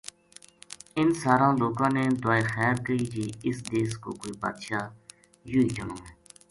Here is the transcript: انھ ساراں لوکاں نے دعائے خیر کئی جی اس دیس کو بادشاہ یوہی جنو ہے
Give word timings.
انھ 0.97 1.13
ساراں 1.21 1.53
لوکاں 1.61 1.89
نے 1.97 2.03
دعائے 2.23 2.43
خیر 2.53 2.75
کئی 2.85 3.03
جی 3.13 3.25
اس 3.47 3.57
دیس 3.71 3.91
کو 4.03 4.09
بادشاہ 4.41 4.83
یوہی 5.51 5.69
جنو 5.75 5.95
ہے 6.07 6.13